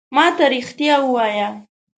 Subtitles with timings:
[0.15, 1.47] ما ته رېښتیا ووایه!